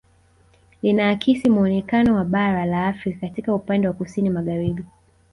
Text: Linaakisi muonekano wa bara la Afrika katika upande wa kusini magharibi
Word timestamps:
Linaakisi 0.83 1.49
muonekano 1.49 2.15
wa 2.15 2.25
bara 2.25 2.65
la 2.65 2.87
Afrika 2.87 3.19
katika 3.19 3.55
upande 3.55 3.87
wa 3.87 3.93
kusini 3.93 4.29
magharibi 4.29 4.85